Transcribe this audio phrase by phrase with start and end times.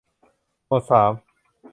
[0.67, 1.11] หมวดสาม